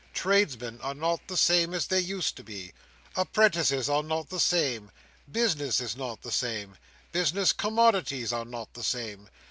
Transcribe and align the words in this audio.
Tradesmen 0.15 0.81
are 0.81 0.95
not 0.95 1.27
the 1.27 1.37
same 1.37 1.75
as 1.75 1.85
they 1.85 1.99
used 1.99 2.35
to 2.37 2.43
be, 2.43 2.71
apprentices 3.15 3.87
are 3.87 4.01
not 4.01 4.29
the 4.29 4.39
same, 4.39 4.89
business 5.31 5.79
is 5.79 5.95
not 5.95 6.23
the 6.23 6.31
same, 6.31 6.75
business 7.11 7.53
commodities 7.53 8.33
are 8.33 8.45
not 8.45 8.73
the 8.73 8.81
same. 8.81 9.29